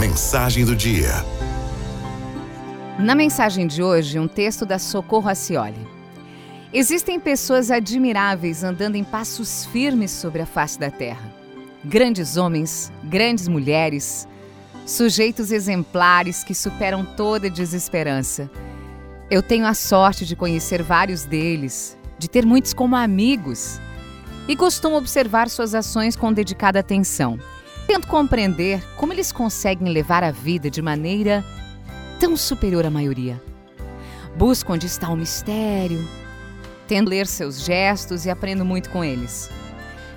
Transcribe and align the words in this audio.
mensagem 0.00 0.64
do 0.64 0.74
dia. 0.74 1.10
Na 2.98 3.14
mensagem 3.14 3.66
de 3.66 3.82
hoje, 3.82 4.18
um 4.18 4.26
texto 4.26 4.64
da 4.64 4.78
Socorro 4.78 5.28
Acioli. 5.28 5.86
Existem 6.72 7.20
pessoas 7.20 7.70
admiráveis 7.70 8.64
andando 8.64 8.96
em 8.96 9.04
passos 9.04 9.66
firmes 9.66 10.10
sobre 10.10 10.40
a 10.40 10.46
face 10.46 10.78
da 10.78 10.90
terra. 10.90 11.30
Grandes 11.84 12.38
homens, 12.38 12.90
grandes 13.04 13.46
mulheres, 13.46 14.26
sujeitos 14.86 15.52
exemplares 15.52 16.42
que 16.42 16.54
superam 16.54 17.04
toda 17.04 17.50
desesperança. 17.50 18.50
Eu 19.30 19.42
tenho 19.42 19.66
a 19.66 19.74
sorte 19.74 20.24
de 20.24 20.34
conhecer 20.34 20.82
vários 20.82 21.26
deles, 21.26 21.94
de 22.18 22.26
ter 22.26 22.46
muitos 22.46 22.72
como 22.72 22.96
amigos 22.96 23.78
e 24.48 24.56
costumo 24.56 24.96
observar 24.96 25.50
suas 25.50 25.74
ações 25.74 26.16
com 26.16 26.32
dedicada 26.32 26.78
atenção. 26.78 27.38
Tento 27.90 28.06
compreender 28.06 28.80
como 28.94 29.12
eles 29.12 29.32
conseguem 29.32 29.92
levar 29.92 30.22
a 30.22 30.30
vida 30.30 30.70
de 30.70 30.80
maneira 30.80 31.44
tão 32.20 32.36
superior 32.36 32.86
à 32.86 32.90
maioria. 32.90 33.42
Busco 34.36 34.72
onde 34.72 34.86
está 34.86 35.08
o 35.08 35.16
mistério, 35.16 36.08
tento 36.86 37.08
ler 37.08 37.26
seus 37.26 37.64
gestos 37.64 38.24
e 38.24 38.30
aprendo 38.30 38.64
muito 38.64 38.90
com 38.90 39.02
eles. 39.02 39.50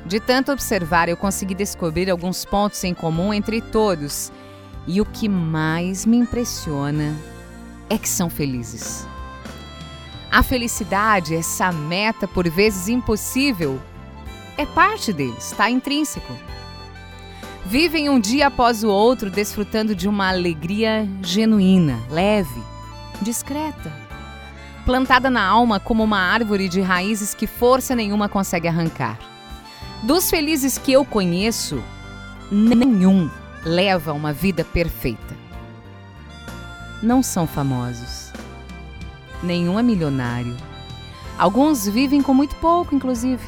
De 0.05 0.19
tanto 0.19 0.51
observar, 0.51 1.09
eu 1.09 1.17
consegui 1.17 1.55
descobrir 1.55 2.11
alguns 2.11 2.45
pontos 2.45 2.83
em 2.83 2.93
comum 2.93 3.33
entre 3.33 3.59
todos 3.59 4.31
e 4.85 5.01
o 5.01 5.05
que 5.05 5.27
mais 5.27 6.05
me 6.05 6.17
impressiona 6.17 7.17
é 7.89 7.97
que 7.97 8.07
são 8.07 8.29
felizes. 8.29 9.07
A 10.29 10.43
felicidade, 10.43 11.33
essa 11.33 11.71
meta 11.71 12.27
por 12.27 12.47
vezes 12.47 12.87
impossível, 12.87 13.81
é 14.59 14.63
parte 14.63 15.11
deles, 15.11 15.47
está 15.47 15.71
intrínseco. 15.71 16.37
Vivem 17.65 18.09
um 18.09 18.19
dia 18.19 18.47
após 18.47 18.83
o 18.83 18.89
outro 18.89 19.31
desfrutando 19.31 19.95
de 19.95 20.07
uma 20.07 20.27
alegria 20.27 21.07
genuína, 21.21 21.97
leve, 22.09 22.61
discreta, 23.21 23.91
plantada 24.85 25.29
na 25.29 25.43
alma 25.43 25.79
como 25.79 26.03
uma 26.03 26.19
árvore 26.19 26.67
de 26.67 26.81
raízes 26.81 27.33
que 27.33 27.47
força 27.47 27.95
nenhuma 27.95 28.27
consegue 28.27 28.67
arrancar. 28.67 29.17
Dos 30.03 30.29
felizes 30.29 30.77
que 30.77 30.91
eu 30.91 31.05
conheço, 31.05 31.81
nenhum 32.51 33.29
leva 33.63 34.11
uma 34.11 34.33
vida 34.33 34.65
perfeita. 34.65 35.33
Não 37.01 37.23
são 37.23 37.47
famosos. 37.47 38.33
Nenhum 39.41 39.79
é 39.79 39.83
milionário. 39.83 40.55
Alguns 41.37 41.87
vivem 41.87 42.21
com 42.21 42.33
muito 42.33 42.55
pouco, 42.57 42.93
inclusive. 42.93 43.43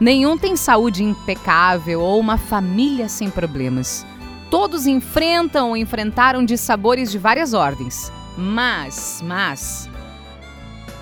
Nenhum 0.00 0.38
tem 0.38 0.54
saúde 0.54 1.02
impecável 1.02 2.00
ou 2.00 2.20
uma 2.20 2.38
família 2.38 3.08
sem 3.08 3.28
problemas. 3.28 4.06
Todos 4.48 4.86
enfrentam 4.86 5.70
ou 5.70 5.76
enfrentaram 5.76 6.44
dissabores 6.44 7.10
de 7.10 7.18
várias 7.18 7.52
ordens. 7.52 8.12
Mas, 8.36 9.20
mas, 9.26 9.90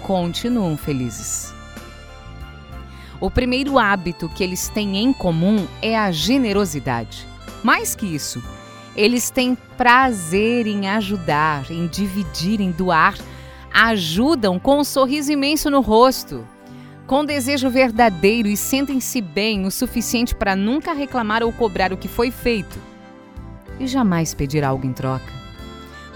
continuam 0.02 0.78
felizes. 0.78 1.54
O 3.20 3.30
primeiro 3.30 3.78
hábito 3.78 4.30
que 4.30 4.42
eles 4.42 4.68
têm 4.70 4.96
em 4.96 5.12
comum 5.12 5.66
é 5.82 5.98
a 5.98 6.10
generosidade. 6.10 7.26
Mais 7.62 7.94
que 7.94 8.06
isso, 8.06 8.42
eles 8.96 9.28
têm 9.28 9.56
prazer 9.76 10.66
em 10.66 10.88
ajudar, 10.88 11.70
em 11.70 11.86
dividir, 11.86 12.60
em 12.62 12.70
doar. 12.70 13.14
Ajudam 13.72 14.58
com 14.58 14.80
um 14.80 14.84
sorriso 14.84 15.30
imenso 15.30 15.70
no 15.70 15.82
rosto, 15.82 16.46
com 17.06 17.24
desejo 17.24 17.70
verdadeiro 17.70 18.48
e 18.48 18.56
sentem-se 18.56 19.20
bem 19.20 19.64
o 19.64 19.70
suficiente 19.70 20.34
para 20.34 20.56
nunca 20.56 20.92
reclamar 20.92 21.42
ou 21.42 21.52
cobrar 21.52 21.92
o 21.92 21.96
que 21.96 22.08
foi 22.08 22.30
feito 22.30 22.78
e 23.78 23.86
jamais 23.86 24.34
pedir 24.34 24.64
algo 24.64 24.86
em 24.86 24.92
troca. 24.92 25.32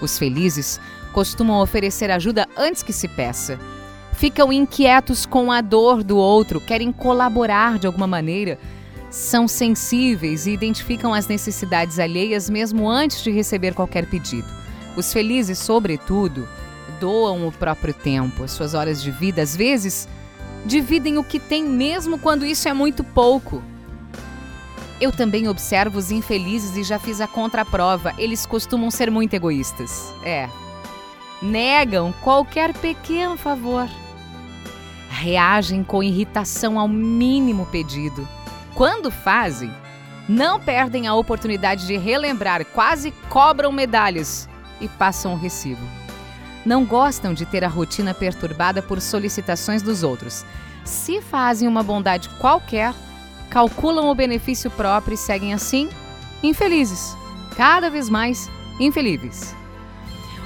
Os 0.01 0.17
felizes 0.17 0.79
costumam 1.13 1.61
oferecer 1.61 2.11
ajuda 2.11 2.47
antes 2.57 2.83
que 2.83 2.91
se 2.91 3.07
peça. 3.07 3.59
Ficam 4.13 4.51
inquietos 4.51 5.25
com 5.25 5.51
a 5.51 5.61
dor 5.61 6.03
do 6.03 6.17
outro, 6.17 6.59
querem 6.59 6.91
colaborar 6.91 7.79
de 7.79 7.87
alguma 7.87 8.07
maneira 8.07 8.57
são 9.11 9.45
sensíveis 9.45 10.47
e 10.47 10.51
identificam 10.51 11.13
as 11.13 11.27
necessidades 11.27 11.99
alheias 11.99 12.49
mesmo 12.49 12.89
antes 12.89 13.21
de 13.21 13.29
receber 13.29 13.73
qualquer 13.73 14.05
pedido. 14.05 14.47
Os 14.95 15.11
felizes, 15.11 15.59
sobretudo, 15.59 16.47
doam 16.99 17.45
o 17.45 17.51
próprio 17.51 17.93
tempo, 17.93 18.43
as 18.43 18.51
suas 18.51 18.73
horas 18.73 19.03
de 19.03 19.11
vida, 19.11 19.41
às 19.41 19.55
vezes 19.55 20.07
dividem 20.65 21.17
o 21.17 21.23
que 21.23 21.39
têm 21.39 21.63
mesmo 21.63 22.17
quando 22.17 22.45
isso 22.45 22.67
é 22.67 22.73
muito 22.73 23.03
pouco. 23.03 23.63
Eu 24.99 25.11
também 25.11 25.47
observo 25.47 25.97
os 25.97 26.11
infelizes 26.11 26.77
e 26.77 26.83
já 26.83 26.99
fiz 26.99 27.19
a 27.19 27.27
contraprova. 27.27 28.13
Eles 28.17 28.45
costumam 28.45 28.91
ser 28.91 29.09
muito 29.09 29.33
egoístas. 29.33 30.13
É. 30.23 30.47
Negam 31.41 32.13
qualquer 32.21 32.73
pequeno 32.73 33.35
favor. 33.35 33.89
Reagem 35.09 35.83
com 35.83 36.03
irritação 36.03 36.79
ao 36.79 36.87
mínimo 36.87 37.65
pedido 37.65 38.27
quando 38.73 39.11
fazem, 39.11 39.71
não 40.27 40.59
perdem 40.59 41.07
a 41.07 41.13
oportunidade 41.13 41.85
de 41.85 41.97
relembrar, 41.97 42.65
quase 42.65 43.11
cobram 43.29 43.71
medalhas 43.71 44.47
e 44.79 44.87
passam 44.87 45.33
o 45.33 45.37
recibo. 45.37 46.00
Não 46.65 46.85
gostam 46.85 47.33
de 47.33 47.45
ter 47.45 47.63
a 47.63 47.67
rotina 47.67 48.13
perturbada 48.13 48.81
por 48.81 49.01
solicitações 49.01 49.81
dos 49.81 50.03
outros. 50.03 50.45
Se 50.85 51.21
fazem 51.21 51.67
uma 51.67 51.83
bondade 51.83 52.29
qualquer, 52.39 52.93
calculam 53.49 54.09
o 54.09 54.15
benefício 54.15 54.69
próprio 54.71 55.15
e 55.15 55.17
seguem 55.17 55.53
assim, 55.53 55.89
infelizes, 56.43 57.15
cada 57.55 57.89
vez 57.89 58.09
mais 58.09 58.49
infelizes. 58.79 59.55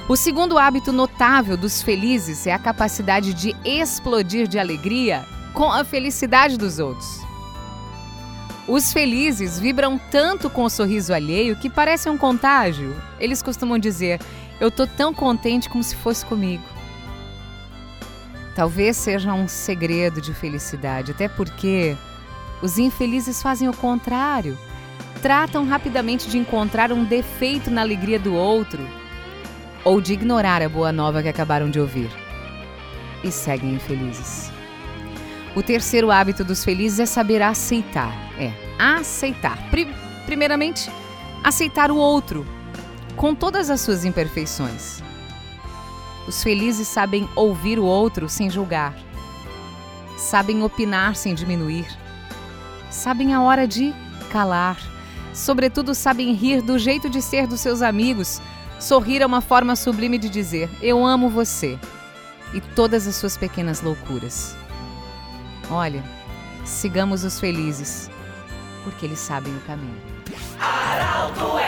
O 0.08 0.16
segundo 0.16 0.56
hábito 0.56 0.92
notável 0.92 1.56
dos 1.56 1.82
felizes 1.82 2.46
é 2.46 2.52
a 2.52 2.58
capacidade 2.58 3.34
de 3.34 3.56
explodir 3.64 4.46
de 4.46 4.58
alegria 4.58 5.24
com 5.52 5.70
a 5.70 5.84
felicidade 5.84 6.56
dos 6.56 6.78
outros. 6.78 7.26
Os 8.68 8.92
felizes 8.92 9.58
vibram 9.58 9.98
tanto 10.10 10.50
com 10.50 10.64
o 10.64 10.70
sorriso 10.70 11.12
alheio 11.12 11.56
que 11.56 11.70
parece 11.70 12.08
um 12.08 12.18
contágio. 12.18 12.94
Eles 13.18 13.40
costumam 13.40 13.78
dizer: 13.78 14.20
Eu 14.60 14.70
tô 14.70 14.86
tão 14.86 15.12
contente 15.12 15.68
como 15.68 15.82
se 15.82 15.94
fosse 15.96 16.24
comigo. 16.24 16.64
Talvez 18.54 18.96
seja 18.96 19.34
um 19.34 19.46
segredo 19.46 20.20
de 20.20 20.32
felicidade, 20.32 21.10
até 21.10 21.28
porque 21.28 21.94
os 22.62 22.78
infelizes 22.78 23.42
fazem 23.42 23.68
o 23.68 23.76
contrário. 23.76 24.58
Tratam 25.20 25.66
rapidamente 25.66 26.28
de 26.28 26.38
encontrar 26.38 26.90
um 26.90 27.04
defeito 27.04 27.70
na 27.70 27.82
alegria 27.82 28.18
do 28.18 28.34
outro 28.34 28.86
ou 29.84 30.00
de 30.00 30.14
ignorar 30.14 30.62
a 30.62 30.68
boa 30.68 30.90
nova 30.90 31.22
que 31.22 31.28
acabaram 31.28 31.70
de 31.70 31.78
ouvir. 31.78 32.10
E 33.22 33.30
seguem 33.30 33.74
infelizes. 33.74 34.50
O 35.54 35.62
terceiro 35.62 36.10
hábito 36.10 36.44
dos 36.44 36.64
felizes 36.64 37.00
é 37.00 37.06
saber 37.06 37.42
aceitar. 37.42 38.12
É, 38.38 38.52
aceitar. 38.78 39.58
Primeiramente, 40.26 40.90
aceitar 41.42 41.90
o 41.90 41.96
outro, 41.96 42.46
com 43.16 43.34
todas 43.34 43.70
as 43.70 43.80
suas 43.80 44.04
imperfeições. 44.04 45.02
Os 46.28 46.42
felizes 46.42 46.86
sabem 46.86 47.28
ouvir 47.34 47.78
o 47.78 47.84
outro 47.84 48.28
sem 48.28 48.50
julgar, 48.50 48.94
sabem 50.18 50.62
opinar 50.62 51.16
sem 51.16 51.34
diminuir, 51.34 51.86
sabem 52.90 53.32
a 53.32 53.40
hora 53.40 53.66
de 53.66 53.94
calar, 54.30 54.76
sobretudo 55.32 55.94
sabem 55.94 56.34
rir 56.34 56.60
do 56.60 56.78
jeito 56.78 57.08
de 57.08 57.22
ser 57.22 57.46
dos 57.46 57.60
seus 57.60 57.80
amigos. 57.80 58.40
Sorrir 58.78 59.22
é 59.22 59.26
uma 59.26 59.40
forma 59.40 59.74
sublime 59.74 60.18
de 60.18 60.28
dizer: 60.28 60.68
Eu 60.82 61.04
amo 61.06 61.30
você 61.30 61.78
e 62.52 62.60
todas 62.60 63.06
as 63.06 63.14
suas 63.16 63.36
pequenas 63.36 63.80
loucuras. 63.80 64.56
Olha, 65.70 66.04
sigamos 66.64 67.24
os 67.24 67.40
felizes, 67.40 68.10
porque 68.84 69.06
eles 69.06 69.20
sabem 69.20 69.54
o 69.56 69.60
caminho. 69.60 69.96
Aralto 70.60 71.56
FMI 71.58 71.65